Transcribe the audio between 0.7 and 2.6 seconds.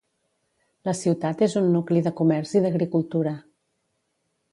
La ciutat és un nucli de comerç